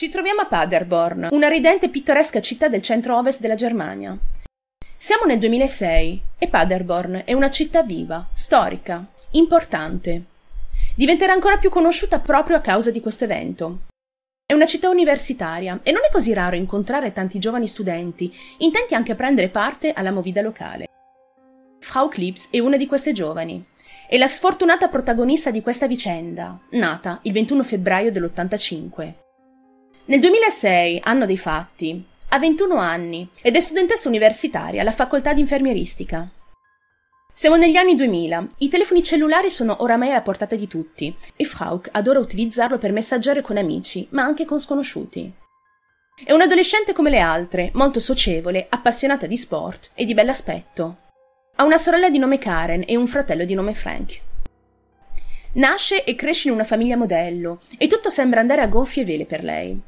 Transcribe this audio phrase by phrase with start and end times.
[0.00, 4.16] Ci troviamo a Paderborn, una ridente e pittoresca città del centro-ovest della Germania.
[4.96, 10.22] Siamo nel 2006 e Paderborn è una città viva, storica, importante.
[10.96, 13.80] Diventerà ancora più conosciuta proprio a causa di questo evento.
[14.46, 19.12] È una città universitaria e non è così raro incontrare tanti giovani studenti, intenti anche
[19.12, 20.86] a prendere parte alla movida locale.
[21.78, 23.62] Frau Klips è una di queste giovani.
[24.08, 29.28] È la sfortunata protagonista di questa vicenda, nata il 21 febbraio dell'85.
[30.10, 35.38] Nel 2006, anno dei fatti, ha 21 anni ed è studentessa universitaria alla facoltà di
[35.38, 36.28] infermieristica.
[37.32, 41.90] Siamo negli anni 2000, i telefoni cellulari sono oramai alla portata di tutti e Frauk
[41.92, 45.32] adora utilizzarlo per messaggiare con amici, ma anche con sconosciuti.
[46.24, 50.96] È un adolescente come le altre, molto socievole, appassionata di sport e di bell'aspetto.
[51.54, 54.20] Ha una sorella di nome Karen e un fratello di nome Frank.
[55.52, 59.44] Nasce e cresce in una famiglia modello e tutto sembra andare a gonfie vele per
[59.44, 59.80] lei.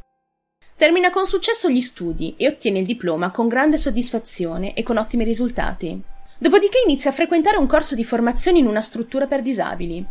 [0.83, 5.23] Termina con successo gli studi e ottiene il diploma con grande soddisfazione e con ottimi
[5.23, 5.97] risultati.
[6.39, 10.05] Dopodiché inizia a frequentare un corso di formazione in una struttura per disabili.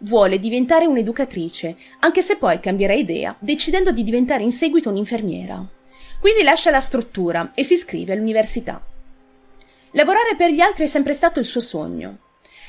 [0.00, 5.66] Vuole diventare un'educatrice, anche se poi cambierà idea, decidendo di diventare in seguito un'infermiera.
[6.20, 8.78] Quindi lascia la struttura e si iscrive all'università.
[9.92, 12.18] Lavorare per gli altri è sempre stato il suo sogno.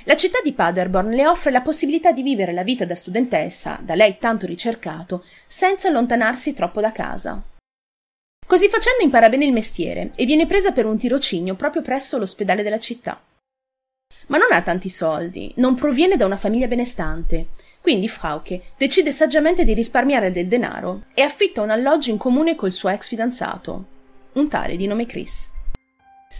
[0.06, 3.94] La città di Paderborn le offre la possibilità di vivere la vita da studentessa, da
[3.94, 7.40] lei tanto ricercato, senza allontanarsi troppo da casa.
[8.48, 12.64] Così facendo impara bene il mestiere e viene presa per un tirocinio proprio presso l'ospedale
[12.64, 13.22] della città.
[14.28, 17.48] Ma non ha tanti soldi, non proviene da una famiglia benestante,
[17.80, 22.72] quindi Frauke decide saggiamente di risparmiare del denaro e affitta un alloggio in comune col
[22.72, 23.86] suo ex fidanzato,
[24.34, 25.51] un tale di nome Chris.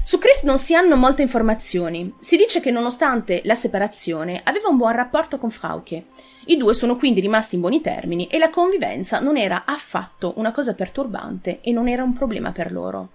[0.04, 2.12] Su Chris non si hanno molte informazioni.
[2.20, 6.06] Si dice che nonostante la separazione aveva un buon rapporto con Frauke.
[6.46, 10.52] I due sono quindi rimasti in buoni termini e la convivenza non era affatto una
[10.52, 13.12] cosa perturbante e non era un problema per loro.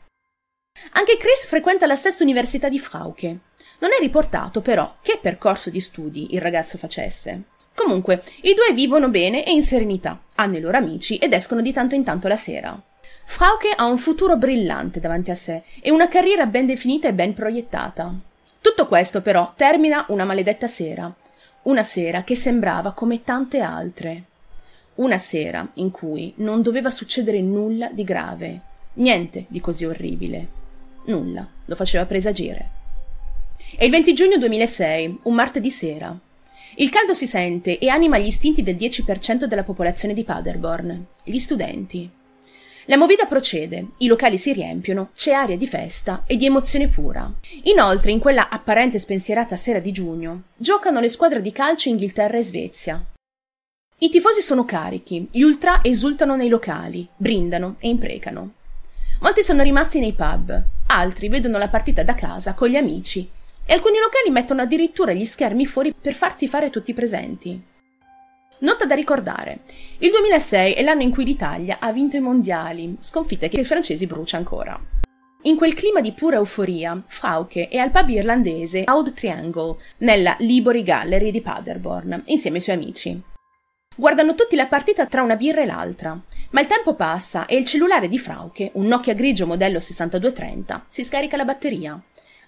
[0.93, 3.39] Anche Chris frequenta la stessa università di Frauke.
[3.81, 7.43] Non è riportato però che percorso di studi il ragazzo facesse.
[7.75, 11.73] Comunque, i due vivono bene e in serenità, hanno i loro amici ed escono di
[11.73, 12.81] tanto in tanto la sera.
[13.29, 17.35] Frauke ha un futuro brillante davanti a sé e una carriera ben definita e ben
[17.35, 18.15] proiettata.
[18.63, 21.13] Tutto questo però termina una maledetta sera,
[21.63, 24.23] una sera che sembrava come tante altre.
[24.95, 28.61] Una sera in cui non doveva succedere nulla di grave,
[28.95, 30.49] niente di così orribile.
[31.07, 32.71] Nulla lo faceva presagire.
[33.77, 36.17] È il 20 giugno 2006, un martedì sera.
[36.77, 41.39] Il caldo si sente e anima gli istinti del 10% della popolazione di Paderborn, gli
[41.39, 42.25] studenti.
[42.89, 47.29] La movida procede, i locali si riempiono, c'è aria di festa e di emozione pura.
[47.65, 52.43] Inoltre, in quella apparente spensierata sera di giugno, giocano le squadre di calcio Inghilterra e
[52.43, 53.05] Svezia.
[53.99, 58.53] I tifosi sono carichi, gli ultra esultano nei locali, brindano e imprecano.
[59.19, 63.29] Molti sono rimasti nei pub, altri vedono la partita da casa con gli amici
[63.67, 67.61] e alcuni locali mettono addirittura gli schermi fuori per farti fare tutti presenti.
[68.59, 69.61] Nota da ricordare.
[69.99, 74.07] Il 2006 è l'anno in cui l'Italia ha vinto i mondiali, sconfitte che i francesi
[74.07, 74.81] brucia ancora.
[75.43, 80.83] In quel clima di pura euforia, Frauke è al pub irlandese Oud Triangle, nella Library
[80.83, 83.23] Gallery di Paderborn, insieme ai suoi amici.
[83.95, 86.19] Guardano tutti la partita tra una birra e l'altra,
[86.51, 91.05] ma il tempo passa e il cellulare di Frauke, un Nokia grigio modello 6230, si
[91.05, 92.01] scarica la batteria.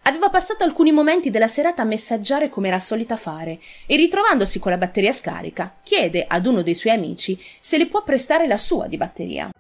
[0.03, 4.71] Aveva passato alcuni momenti della serata a messaggiare come era solita fare e ritrovandosi con
[4.71, 8.87] la batteria scarica, chiede ad uno dei suoi amici se le può prestare la sua
[8.87, 9.51] di batteria.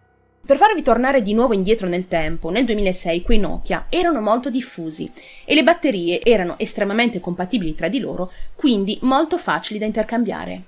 [0.48, 5.10] Per farvi tornare di nuovo indietro nel tempo, nel 2006 quei Nokia erano molto diffusi
[5.44, 10.62] e le batterie erano estremamente compatibili tra di loro, quindi molto facili da intercambiare.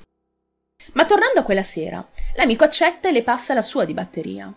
[0.93, 2.07] Ma tornando a quella sera,
[2.37, 4.53] l'amico accetta e le passa la sua di batteria.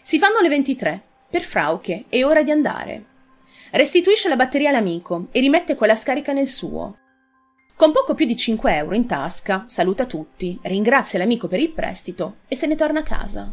[0.00, 1.02] Si fanno le 23.
[1.30, 3.04] Per Frauke è ora di andare.
[3.74, 6.98] Restituisce la batteria all'amico e rimette quella scarica nel suo.
[7.74, 12.36] Con poco più di 5 euro in tasca, saluta tutti, ringrazia l'amico per il prestito
[12.48, 13.50] e se ne torna a casa.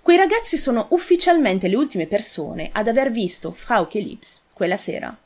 [0.00, 5.16] Quei ragazzi sono ufficialmente le ultime persone ad aver visto Frauke Lips quella sera.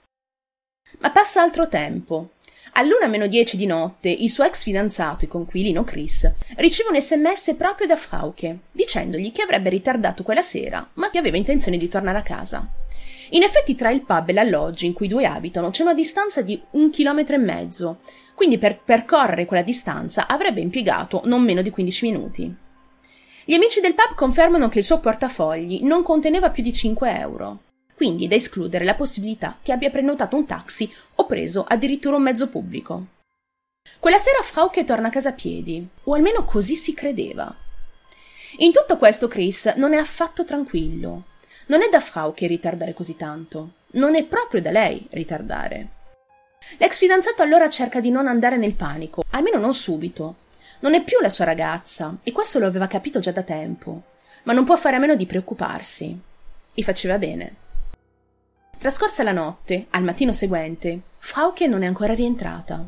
[1.01, 2.31] Ma passa altro tempo.
[2.73, 7.55] All'una meno dieci di notte, il suo ex fidanzato e conquilino Chris riceve un sms
[7.59, 12.17] proprio da Frauke, dicendogli che avrebbe ritardato quella sera, ma che aveva intenzione di tornare
[12.17, 12.78] a casa.
[13.31, 16.41] In effetti tra il pub e l'alloggio in cui i due abitano c'è una distanza
[16.41, 17.99] di un chilometro e mezzo,
[18.35, 22.57] quindi per percorrere quella distanza avrebbe impiegato non meno di 15 minuti.
[23.45, 27.59] Gli amici del pub confermano che il suo portafogli non conteneva più di 5 euro,
[27.95, 32.23] quindi è da escludere la possibilità che abbia prenotato un taxi o preso addirittura un
[32.23, 33.07] mezzo pubblico.
[33.99, 37.53] Quella sera Frauke torna a casa a piedi, o almeno così si credeva.
[38.59, 41.25] In tutto questo Chris non è affatto tranquillo.
[41.69, 43.73] Non è da Frauke ritardare così tanto.
[43.93, 45.89] Non è proprio da lei ritardare.
[46.79, 50.37] L'ex fidanzato allora cerca di non andare nel panico, almeno non subito.
[50.81, 54.03] Non è più la sua ragazza, e questo lo aveva capito già da tempo,
[54.45, 56.19] ma non può fare a meno di preoccuparsi.
[56.73, 57.55] E faceva bene.
[58.79, 62.83] Trascorsa la notte, al mattino seguente, Frauke non è ancora rientrata.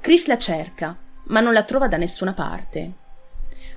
[0.00, 3.06] Chris la cerca, ma non la trova da nessuna parte.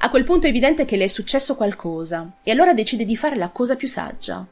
[0.04, 3.36] A quel punto è evidente che le è successo qualcosa, e allora decide di fare
[3.36, 4.46] la cosa più saggia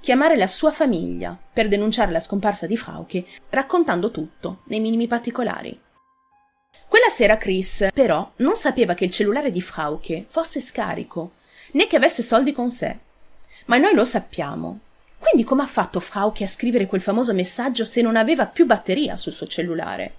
[0.00, 5.78] chiamare la sua famiglia per denunciare la scomparsa di Frauke, raccontando tutto, nei minimi particolari.
[6.86, 11.32] Quella sera Chris, però, non sapeva che il cellulare di Frauke fosse scarico,
[11.72, 12.98] né che avesse soldi con sé.
[13.66, 14.80] Ma noi lo sappiamo.
[15.18, 19.16] Quindi come ha fatto Frauke a scrivere quel famoso messaggio se non aveva più batteria
[19.16, 20.14] sul suo cellulare?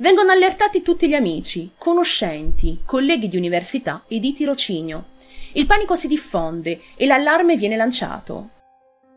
[0.00, 5.06] Vengono allertati tutti gli amici, conoscenti, colleghi di università e di tirocinio.
[5.54, 8.50] Il panico si diffonde e l'allarme viene lanciato.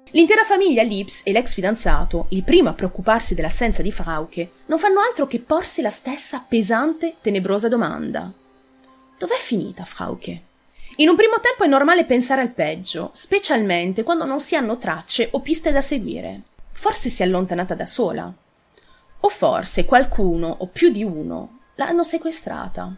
[0.10, 5.02] L'intera famiglia Lips e l'ex fidanzato, il primo a preoccuparsi dell'assenza di Frauke, non fanno
[5.02, 8.32] altro che porsi la stessa pesante, tenebrosa domanda.
[9.20, 10.42] Dov'è finita Frauke?
[10.96, 15.28] In un primo tempo è normale pensare al peggio, specialmente quando non si hanno tracce
[15.34, 16.42] o piste da seguire.
[16.74, 18.34] Forse si è allontanata da sola.
[19.22, 22.96] O forse qualcuno, o più di uno, l'hanno sequestrata.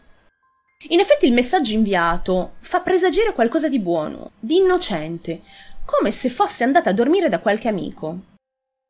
[0.89, 5.41] In effetti il messaggio inviato fa presagire qualcosa di buono, di innocente,
[5.85, 8.19] come se fosse andata a dormire da qualche amico.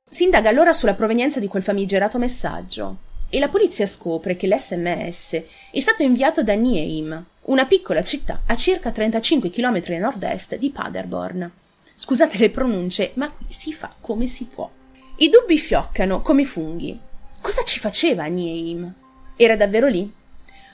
[0.09, 2.97] Si indaga allora sulla provenienza di quel famigerato messaggio
[3.29, 5.41] e la polizia scopre che l'SMS
[5.71, 10.69] è stato inviato da Nieim, una piccola città a circa 35 km a nord-est di
[10.69, 11.51] Paderborn.
[11.95, 14.69] Scusate le pronunce, ma qui si fa come si può.
[15.17, 16.99] I dubbi fioccano come funghi.
[17.43, 18.93] Cosa ci faceva Nieim?
[19.35, 20.09] Era davvero lì?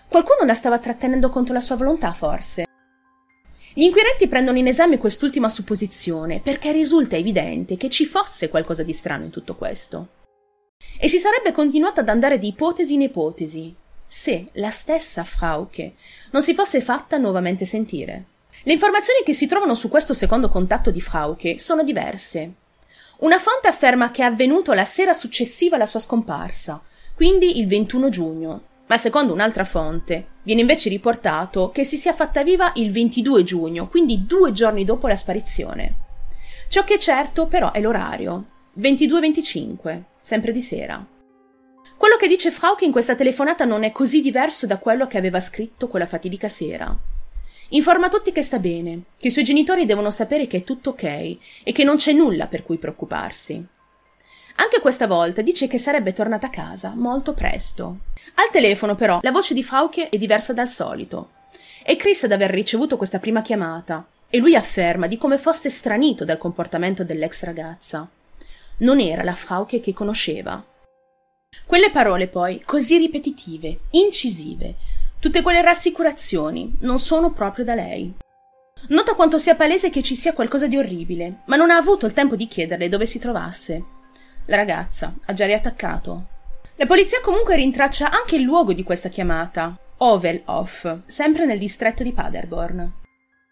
[0.08, 2.66] Qualcuno la stava trattenendo contro la sua volontà, forse?
[3.74, 8.94] Gli inquirenti prendono in esame quest'ultima supposizione perché risulta evidente che ci fosse qualcosa di
[8.94, 10.10] strano in tutto questo.
[11.00, 13.76] E si sarebbe continuato ad andare di ipotesi in ipotesi
[14.06, 15.94] se la stessa Frauke
[16.30, 18.26] non si fosse fatta nuovamente sentire.
[18.62, 22.54] Le informazioni che si trovano su questo secondo contatto di Frauke sono diverse.
[23.20, 26.82] Una fonte afferma che è avvenuto la sera successiva alla sua scomparsa,
[27.14, 32.44] quindi il 21 giugno, ma secondo un'altra fonte viene invece riportato che si sia fatta
[32.44, 35.96] viva il 22 giugno, quindi due giorni dopo la sparizione.
[36.70, 38.46] Ciò che è certo però è l'orario,
[38.80, 41.06] 22.25, sempre di sera.
[41.98, 45.42] Quello che dice Frauke in questa telefonata non è così diverso da quello che aveva
[45.42, 46.98] scritto quella fatidica sera.
[47.70, 51.04] Informa tutti che sta bene, che i suoi genitori devono sapere che è tutto ok
[51.04, 53.64] e che non c'è nulla per cui preoccuparsi.
[54.56, 58.00] Anche questa volta dice che sarebbe tornata a casa molto presto.
[58.36, 61.30] Al telefono, però, la voce di Frauke è diversa dal solito.
[61.84, 66.26] È Chris ad aver ricevuto questa prima chiamata e lui afferma di come fosse stranito
[66.26, 68.10] dal comportamento dell'ex ragazza.
[68.78, 70.64] Non era la Frauke che conosceva.
[71.66, 74.76] Quelle parole, poi, così ripetitive, incisive,
[75.20, 78.14] tutte quelle rassicurazioni, non sono proprio da lei.
[78.88, 82.14] Nota quanto sia palese che ci sia qualcosa di orribile, ma non ha avuto il
[82.14, 83.84] tempo di chiederle dove si trovasse.
[84.46, 86.26] La ragazza ha già riattaccato.
[86.78, 92.14] La polizia comunque rintraccia anche il luogo di questa chiamata, Ovelhof, sempre nel distretto di
[92.14, 92.94] Paderborn.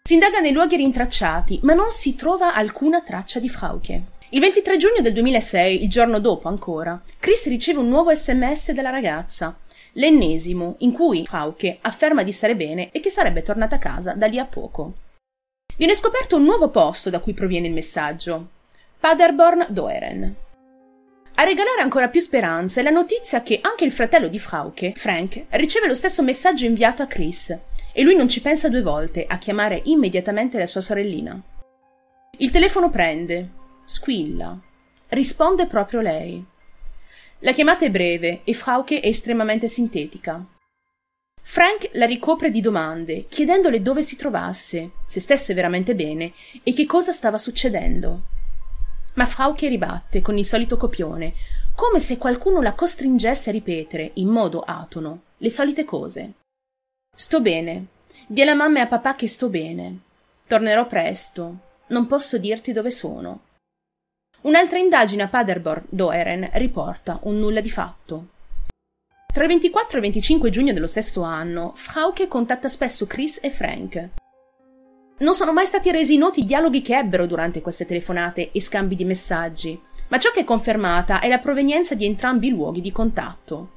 [0.02, 4.02] Si indaga nei luoghi rintracciati, ma non si trova alcuna traccia di Frauke.
[4.30, 8.88] Il 23 giugno del 2006, il giorno dopo ancora, Chris riceve un nuovo sms dalla
[8.88, 9.54] ragazza,
[9.92, 14.26] l'ennesimo, in cui Frauke afferma di stare bene e che sarebbe tornata a casa da
[14.26, 14.92] lì a poco.
[15.76, 18.48] Viene scoperto un nuovo posto da cui proviene il messaggio,
[18.98, 20.34] Paderborn Doeren.
[21.34, 25.44] A regalare ancora più speranze è la notizia che anche il fratello di Frauke, Frank,
[25.50, 27.56] riceve lo stesso messaggio inviato a Chris
[27.92, 31.40] e lui non ci pensa due volte a chiamare immediatamente la sua sorellina.
[32.38, 33.50] Il telefono prende,
[33.84, 34.58] squilla,
[35.08, 36.44] risponde proprio lei.
[37.40, 40.44] La chiamata è breve e Frauke è estremamente sintetica.
[41.40, 46.32] Frank la ricopre di domande, chiedendole dove si trovasse, se stesse veramente bene
[46.64, 48.22] e che cosa stava succedendo.
[49.14, 51.34] Ma Frauke ribatte con il solito copione,
[51.76, 56.32] come se qualcuno la costringesse a ripetere, in modo atono, le solite cose.
[57.14, 57.86] Sto bene.
[58.26, 60.00] Di alla mamma e a papà che sto bene.
[60.46, 61.56] Tornerò presto.
[61.88, 63.46] Non posso dirti dove sono.
[64.40, 68.26] Un'altra indagine a Paderborn, Doeren, riporta un nulla di fatto.
[69.32, 73.50] Tra il 24 e il 25 giugno dello stesso anno, Frauke contatta spesso Chris e
[73.50, 74.08] Frank.
[75.18, 78.94] Non sono mai stati resi noti i dialoghi che ebbero durante queste telefonate e scambi
[78.94, 82.92] di messaggi, ma ciò che è confermata è la provenienza di entrambi i luoghi di
[82.92, 83.70] contatto.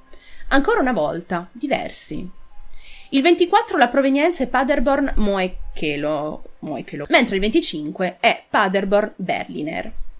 [0.50, 2.30] Ancora una volta, diversi.
[3.10, 9.14] Il 24 la provenienza è Paderborn Moekelo, Moekelo mentre il 25 è Paderborn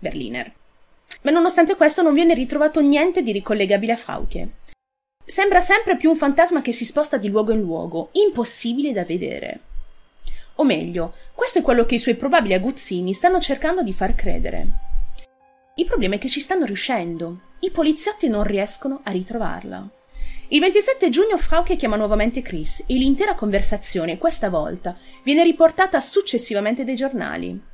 [0.02, 0.52] Berliner.
[1.22, 4.50] Ma nonostante questo non viene ritrovato niente di ricollegabile a Frauke.
[5.24, 9.60] Sembra sempre più un fantasma che si sposta di luogo in luogo, impossibile da vedere.
[10.56, 14.68] O meglio, questo è quello che i suoi probabili aguzzini stanno cercando di far credere.
[15.76, 17.44] Il problema è che ci stanno riuscendo.
[17.60, 19.90] I poliziotti non riescono a ritrovarla.
[20.50, 26.84] Il 27 giugno Frauke chiama nuovamente Chris e l'intera conversazione, questa volta, viene riportata successivamente
[26.84, 27.71] dai giornali.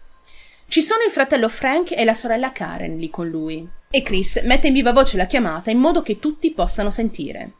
[0.70, 3.68] Ci sono il fratello Frank e la sorella Karen lì con lui.
[3.90, 7.54] E Chris mette in viva voce la chiamata in modo che tutti possano sentire.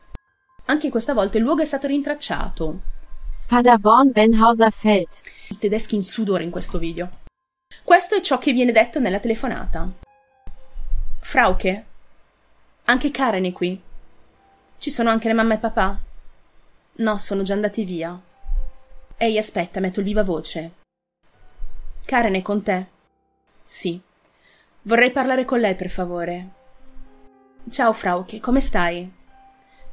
[0.66, 2.80] Anche questa volta il luogo è stato rintracciato.
[3.48, 5.08] Paderborn Benhauser Feld.
[5.50, 7.10] I tedeschi in sudore in questo video.
[7.82, 9.90] Questo è ciò che viene detto nella telefonata.
[11.22, 11.86] Frauke?
[12.84, 13.82] Anche Karen è qui.
[14.78, 15.98] Ci sono anche le mamma e papà?
[16.98, 18.20] No, sono già andati via.
[19.16, 20.72] Ehi, aspetta, metto il viva voce.
[22.04, 22.96] Karen è con te?
[23.68, 24.02] Sì.
[24.84, 26.52] Vorrei parlare con lei, per favore.
[27.70, 29.12] Ciao, Frauke, come stai?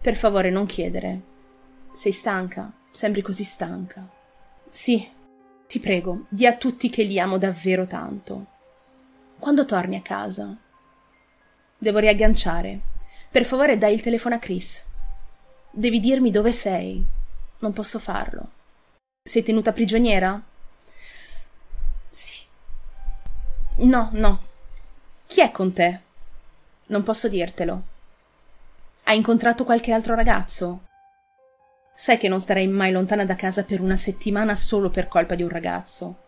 [0.00, 1.21] Per favore, non chiedere.
[1.93, 2.73] Sei stanca?
[2.93, 4.09] Sembri così stanca.
[4.69, 5.04] Sì,
[5.66, 8.47] ti prego, di a tutti che li amo davvero tanto.
[9.40, 10.57] Quando torni a casa?
[11.76, 12.78] Devo riagganciare.
[13.28, 14.85] Per favore dai il telefono a Chris.
[15.73, 17.04] Devi dirmi dove sei.
[17.59, 18.50] Non posso farlo.
[19.28, 20.40] Sei tenuta prigioniera?
[23.76, 24.43] No, no.
[25.26, 26.00] Chi è con te?
[26.87, 27.83] Non posso dirtelo.
[29.02, 30.83] Hai incontrato qualche altro ragazzo?
[31.93, 35.43] Sai che non starei mai lontana da casa per una settimana solo per colpa di
[35.43, 36.23] un ragazzo.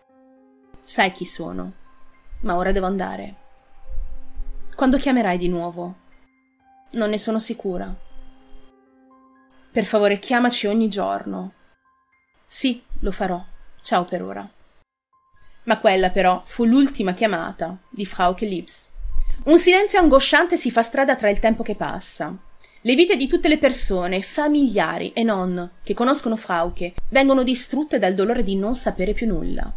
[0.85, 1.73] Sai chi sono.
[2.41, 3.35] Ma ora devo andare.
[4.75, 5.95] Quando chiamerai di nuovo?
[6.93, 7.95] Non ne sono sicura.
[9.71, 11.53] Per favore, chiamaci ogni giorno.
[12.47, 13.43] Sì, lo farò.
[13.83, 14.49] Ciao per ora.
[15.67, 18.87] Ma quella però fu l'ultima chiamata di Frauke Lips.
[19.45, 22.35] Un silenzio angosciante si fa strada tra il tempo che passa.
[22.83, 28.15] Le vite di tutte le persone, familiari e non, che conoscono Frauke, vengono distrutte dal
[28.15, 29.73] dolore di non sapere più nulla.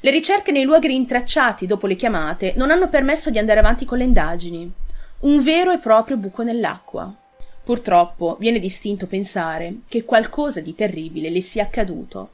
[0.00, 3.98] Le ricerche nei luoghi rintracciati dopo le chiamate non hanno permesso di andare avanti con
[3.98, 4.72] le indagini.
[5.20, 7.14] Un vero e proprio buco nell'acqua.
[7.62, 12.30] Purtroppo viene distinto pensare che qualcosa di terribile le sia accaduto.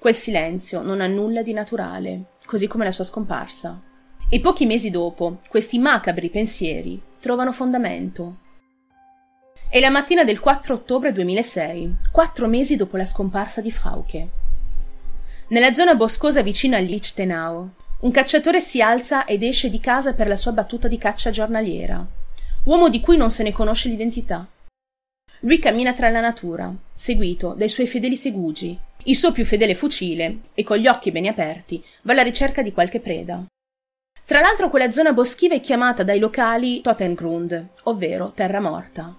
[0.00, 3.78] Quel silenzio non ha nulla di naturale, così come la sua scomparsa.
[4.30, 8.36] E pochi mesi dopo, questi macabri pensieri trovano fondamento.
[9.68, 14.28] È la mattina del 4 ottobre 2006, quattro mesi dopo la scomparsa di Frauke.
[15.48, 17.68] Nella zona boscosa vicino a Lichtenau,
[18.00, 22.02] un cacciatore si alza ed esce di casa per la sua battuta di caccia giornaliera,
[22.64, 24.48] uomo di cui non se ne conosce l'identità.
[25.40, 30.40] Lui cammina tra la natura, seguito dai suoi fedeli segugi, il suo più fedele fucile,
[30.54, 33.46] e con gli occhi bene aperti va alla ricerca di qualche preda.
[34.26, 39.16] Tra l'altro quella zona boschiva è chiamata dai locali Totengrund, ovvero terra morta.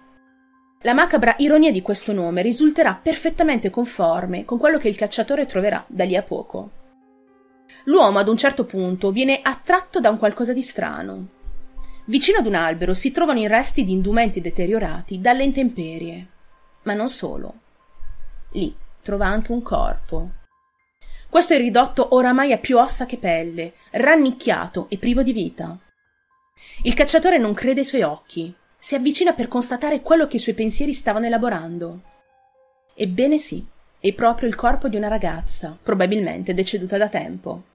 [0.84, 5.84] La macabra ironia di questo nome risulterà perfettamente conforme con quello che il cacciatore troverà
[5.88, 6.70] da lì a poco.
[7.86, 11.28] L'uomo ad un certo punto viene attratto da un qualcosa di strano.
[12.12, 16.28] Vicino ad un albero si trovano i resti di indumenti deteriorati dalle intemperie.
[16.82, 17.54] Ma non solo.
[18.50, 20.32] Lì trova anche un corpo.
[21.30, 25.80] Questo è ridotto oramai a più ossa che pelle, rannicchiato e privo di vita.
[26.84, 30.54] Il cacciatore non crede ai suoi occhi, si avvicina per constatare quello che i suoi
[30.54, 32.02] pensieri stavano elaborando.
[32.94, 33.66] Ebbene sì,
[34.02, 37.71] è proprio il corpo di una ragazza, probabilmente deceduta da tempo.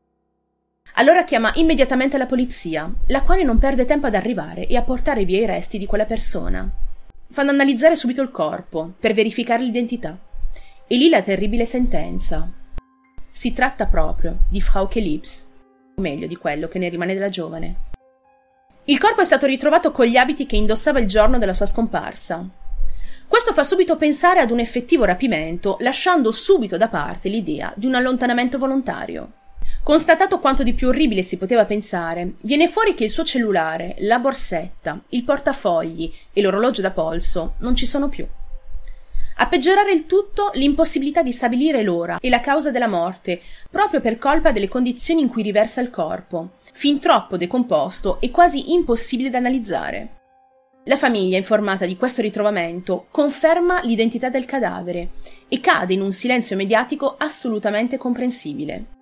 [0.95, 5.25] Allora chiama immediatamente la polizia, la quale non perde tempo ad arrivare e a portare
[5.25, 6.69] via i resti di quella persona.
[7.31, 10.19] Fanno analizzare subito il corpo, per verificare l'identità.
[10.87, 12.49] E lì la terribile sentenza.
[13.31, 15.47] Si tratta proprio di Frauke Lips,
[15.97, 17.77] o meglio di quello che ne rimane della giovane.
[18.87, 22.49] Il corpo è stato ritrovato con gli abiti che indossava il giorno della sua scomparsa.
[23.27, 27.97] Questo fa subito pensare ad un effettivo rapimento, lasciando subito da parte l'idea di un
[27.97, 29.33] allontanamento volontario.
[29.87, 34.19] Constatato quanto di più orribile si poteva pensare, viene fuori che il suo cellulare, la
[34.19, 38.27] borsetta, il portafogli e l'orologio da polso non ci sono più.
[39.37, 43.41] A peggiorare il tutto, l'impossibilità di stabilire l'ora e la causa della morte,
[43.71, 48.73] proprio per colpa delle condizioni in cui riversa il corpo, fin troppo decomposto e quasi
[48.73, 50.09] impossibile da analizzare.
[50.87, 55.11] La famiglia, informata di questo ritrovamento, conferma l'identità del cadavere
[55.47, 58.96] e cade in un silenzio mediatico assolutamente comprensibile.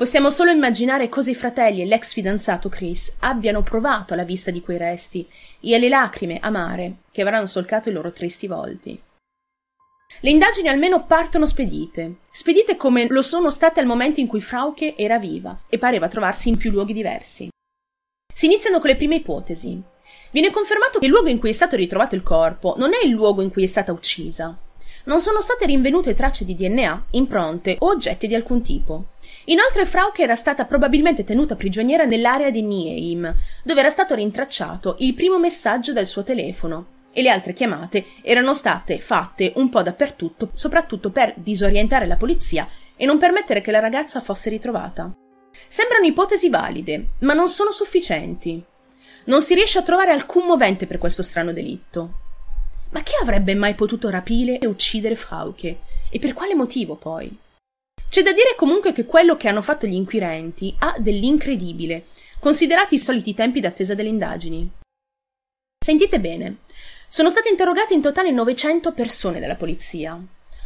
[0.00, 4.62] Possiamo solo immaginare cosa i fratelli e l'ex fidanzato Chris abbiano provato alla vista di
[4.62, 5.28] quei resti
[5.60, 8.98] e alle lacrime amare che avranno solcato i loro tristi volti.
[10.20, 14.96] Le indagini almeno partono spedite, spedite come lo sono state al momento in cui Frauke
[14.96, 17.50] era viva e pareva trovarsi in più luoghi diversi.
[18.32, 19.82] Si iniziano con le prime ipotesi.
[20.30, 23.10] Viene confermato che il luogo in cui è stato ritrovato il corpo non è il
[23.10, 24.58] luogo in cui è stata uccisa.
[25.02, 29.04] Non sono state rinvenute tracce di DNA, impronte o oggetti di alcun tipo.
[29.50, 35.12] Inoltre Frauke era stata probabilmente tenuta prigioniera nell'area di Nieheim, dove era stato rintracciato il
[35.12, 40.50] primo messaggio dal suo telefono, e le altre chiamate erano state fatte un po' dappertutto,
[40.54, 45.12] soprattutto per disorientare la polizia e non permettere che la ragazza fosse ritrovata.
[45.66, 48.62] Sembrano ipotesi valide, ma non sono sufficienti.
[49.24, 52.12] Non si riesce a trovare alcun movente per questo strano delitto.
[52.90, 55.80] Ma chi avrebbe mai potuto rapire e uccidere Frauke?
[56.08, 57.36] E per quale motivo poi?
[58.10, 62.06] C'è da dire comunque che quello che hanno fatto gli inquirenti ha dell'incredibile,
[62.40, 64.68] considerati i soliti tempi d'attesa delle indagini.
[65.78, 66.56] Sentite bene,
[67.06, 70.20] sono state interrogate in totale 900 persone dalla polizia.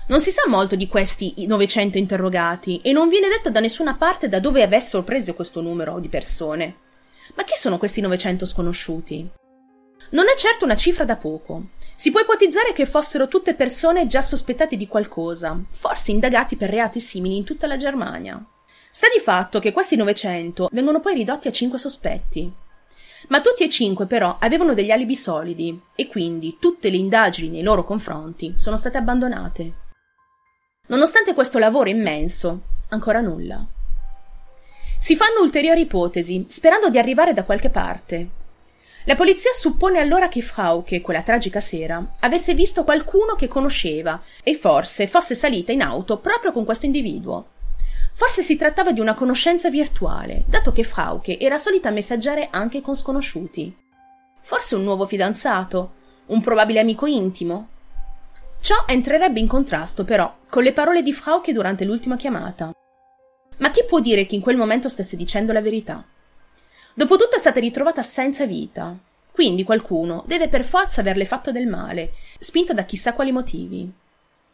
[0.07, 4.31] Non si sa molto di questi 900 interrogati e non viene detto da nessuna parte
[4.31, 6.77] da dove avessero preso questo numero di persone.
[7.35, 9.31] Ma chi sono questi 900 sconosciuti?
[10.15, 11.71] Non è certo una cifra da poco.
[11.97, 17.01] Si può ipotizzare che fossero tutte persone già sospettate di qualcosa, forse indagati per reati
[17.01, 18.41] simili in tutta la Germania.
[18.93, 22.53] Sta di fatto che questi 900 vengono poi ridotti a 5 sospetti.
[23.29, 27.63] Ma tutti e cinque però avevano degli alibi solidi e quindi tutte le indagini nei
[27.63, 29.73] loro confronti sono state abbandonate.
[30.89, 33.67] Nonostante questo lavoro immenso, ancora nulla.
[34.97, 38.43] Si fanno ulteriori ipotesi, sperando di arrivare da qualche parte,
[39.07, 44.55] la polizia suppone allora che Frauke, quella tragica sera, avesse visto qualcuno che conosceva e
[44.55, 47.49] forse fosse salita in auto proprio con questo individuo.
[48.15, 52.97] Forse si trattava di una conoscenza virtuale, dato che Frauke era solita messaggiare anche con
[52.97, 53.77] sconosciuti.
[54.41, 55.95] Forse un nuovo fidanzato,
[56.27, 57.69] un probabile amico intimo.
[58.61, 62.73] Ciò entrerebbe in contrasto, però, con le parole di Frauke durante l'ultima chiamata.
[63.59, 66.07] Ma chi può dire che in quel momento stesse dicendo la verità?
[66.97, 68.97] Dopotutto è stata ritrovata senza vita,
[69.33, 73.93] quindi qualcuno deve per forza averle fatto del male, spinto da chissà quali motivi.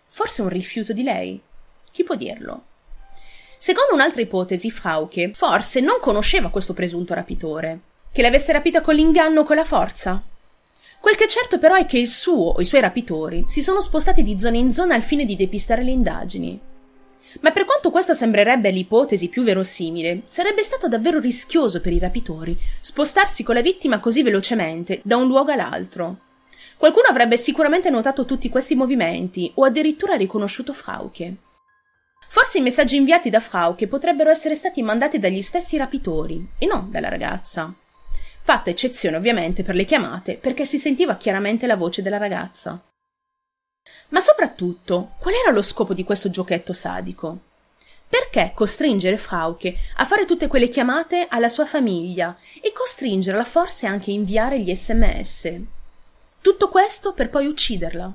[0.06, 1.38] Forse un rifiuto di lei?
[1.92, 2.62] Chi può dirlo?
[3.58, 9.40] Secondo un'altra ipotesi, Frauke forse non conosceva questo presunto rapitore, che l'avesse rapita con l'inganno
[9.40, 10.22] o con la forza.
[10.98, 13.82] Quel che è certo però è che il suo o i suoi rapitori si sono
[13.82, 16.60] spostati di zona in zona al fine di depistare le indagini.
[17.40, 22.58] Ma per quanto questa sembrerebbe l'ipotesi più verosimile, sarebbe stato davvero rischioso per i rapitori
[22.80, 26.18] spostarsi con la vittima così velocemente da un luogo all'altro.
[26.76, 31.36] Qualcuno avrebbe sicuramente notato tutti questi movimenti o addirittura riconosciuto Frauke.
[32.26, 36.90] Forse i messaggi inviati da Frauke potrebbero essere stati mandati dagli stessi rapitori e non
[36.90, 37.74] dalla ragazza.
[38.42, 42.82] Fatta eccezione ovviamente per le chiamate perché si sentiva chiaramente la voce della ragazza.
[44.10, 47.38] Ma soprattutto, qual era lo scopo di questo giochetto sadico?
[48.08, 54.10] Perché costringere Frauke a fare tutte quelle chiamate alla sua famiglia e costringerla forse anche
[54.10, 55.60] a inviare gli sms?
[56.40, 58.12] Tutto questo per poi ucciderla.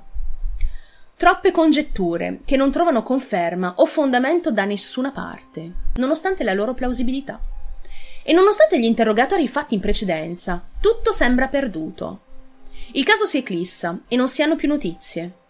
[1.16, 7.40] Troppe congetture che non trovano conferma o fondamento da nessuna parte, nonostante la loro plausibilità.
[8.22, 12.20] E nonostante gli interrogatori fatti in precedenza, tutto sembra perduto.
[12.92, 15.44] Il caso si eclissa e non si hanno più notizie.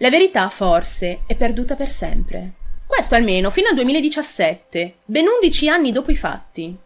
[0.00, 2.52] La verità, forse, è perduta per sempre.
[2.86, 6.76] Questo almeno fino al 2017, ben 11 anni dopo i fatti.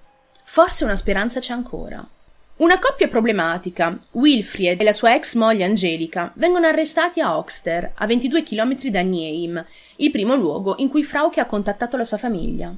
[0.44, 2.03] Forse una speranza c'è ancora.
[2.57, 8.07] Una coppia problematica, Wilfried e la sua ex moglie Angelica, vengono arrestati a Oxter, a
[8.07, 9.62] 22 km da Nieheim,
[9.96, 12.75] il primo luogo in cui Frauke ha contattato la sua famiglia.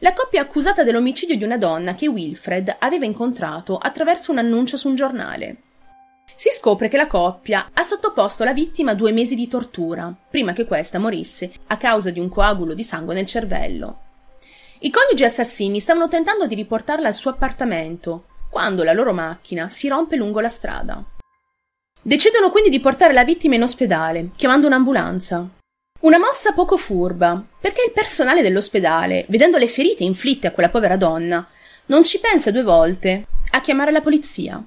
[0.00, 4.76] La coppia è accusata dell'omicidio di una donna che Wilfred aveva incontrato attraverso un annuncio
[4.76, 5.56] su un giornale.
[6.36, 10.52] Si scopre che la coppia ha sottoposto la vittima a due mesi di tortura, prima
[10.52, 14.00] che questa morisse a causa di un coagulo di sangue nel cervello.
[14.80, 19.88] I coniugi assassini stavano tentando di riportarla al suo appartamento, quando la loro macchina si
[19.88, 21.02] rompe lungo la strada.
[22.02, 25.48] Decidono quindi di portare la vittima in ospedale, chiamando un'ambulanza.
[26.00, 30.96] Una mossa poco furba, perché il personale dell'ospedale, vedendo le ferite inflitte a quella povera
[30.96, 31.46] donna,
[31.86, 34.62] non ci pensa due volte a chiamare la polizia.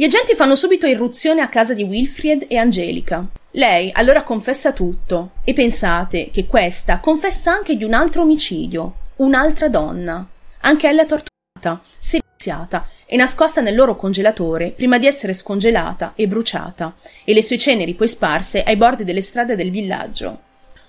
[0.00, 3.22] Gli agenti fanno subito irruzione a casa di Wilfried e Angelica.
[3.50, 9.68] Lei allora confessa tutto e pensate che questa confessa anche di un altro omicidio, un'altra
[9.68, 10.26] donna,
[10.60, 16.94] anche ella torturata, seviziata e nascosta nel loro congelatore prima di essere scongelata e bruciata,
[17.22, 20.40] e le sue ceneri poi sparse ai bordi delle strade del villaggio.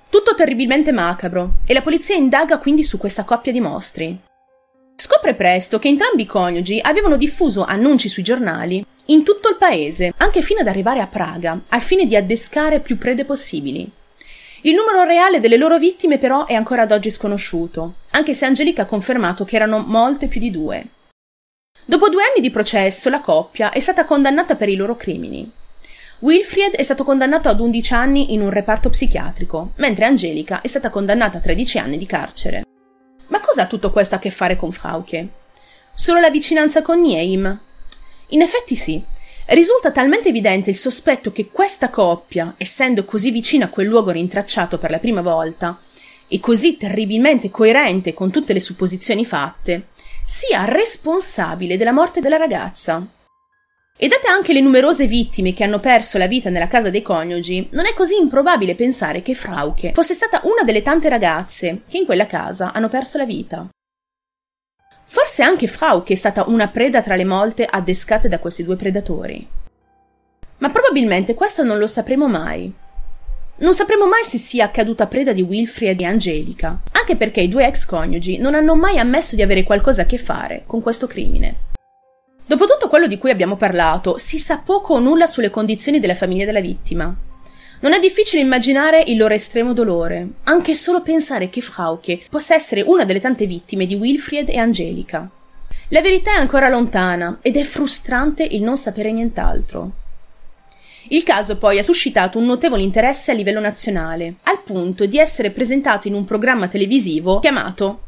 [0.10, 4.17] Tutto terribilmente macabro, e la polizia indaga quindi su questa coppia di mostri.
[4.95, 10.13] Scopre presto che entrambi i coniugi avevano diffuso annunci sui giornali in tutto il paese,
[10.17, 13.89] anche fino ad arrivare a Praga, al fine di addescare più prede possibili.
[14.62, 18.84] Il numero reale delle loro vittime però è ancora ad oggi sconosciuto, anche se Angelica
[18.84, 20.86] ha confermato che erano molte più di due.
[21.84, 25.52] Dopo due anni di processo, la coppia è stata condannata per i loro crimini.
[26.19, 30.91] Wilfried è stato condannato ad 11 anni in un reparto psichiatrico, mentre Angelica è stata
[30.91, 32.63] condannata a 13 anni di carcere.
[33.28, 35.28] Ma cosa ha tutto questo a che fare con Frauke?
[35.95, 37.60] Solo la vicinanza con Nieim?
[38.32, 39.02] In effetti sì.
[39.48, 44.78] Risulta talmente evidente il sospetto che questa coppia, essendo così vicina a quel luogo rintracciato
[44.78, 45.78] per la prima volta,
[46.28, 49.88] e così terribilmente coerente con tutte le supposizioni fatte,
[50.26, 53.06] sia responsabile della morte della ragazza.
[53.98, 57.67] E date anche le numerose vittime che hanno perso la vita nella casa dei coniugi,
[57.72, 62.06] non è così improbabile pensare che Frauke fosse stata una delle tante ragazze che in
[62.06, 63.67] quella casa hanno perso la vita.
[65.13, 69.45] Forse anche Frauke è stata una preda tra le molte addescate da questi due predatori.
[70.60, 72.71] Ma probabilmente questo non lo sapremo mai.
[73.58, 77.67] Non sapremo mai se sia accaduta preda di Wilfried e Angelica, anche perché i due
[77.67, 81.56] ex coniugi non hanno mai ammesso di avere qualcosa a che fare con questo crimine.
[82.45, 86.15] Dopo tutto quello di cui abbiamo parlato, si sa poco o nulla sulle condizioni della
[86.15, 87.13] famiglia della vittima.
[87.82, 92.82] Non è difficile immaginare il loro estremo dolore, anche solo pensare che Frauke possa essere
[92.82, 95.28] una delle tante vittime di Wilfried e Angelica.
[95.88, 99.91] La verità è ancora lontana ed è frustrante il non sapere nient'altro.
[101.08, 105.50] Il caso poi ha suscitato un notevole interesse a livello nazionale, al punto di essere
[105.50, 108.04] presentato in un programma televisivo chiamato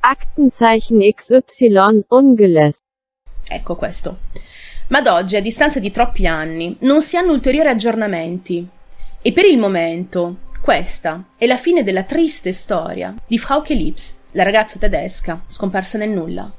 [0.00, 2.80] Aktenzeichen XY ungelöst.
[3.46, 4.20] Ecco questo.
[4.88, 8.66] Ma ad oggi, a distanza di troppi anni, non si hanno ulteriori aggiornamenti.
[9.28, 14.42] E per il momento, questa è la fine della triste storia di Frauke Lips, la
[14.42, 16.50] ragazza tedesca scomparsa nel nulla.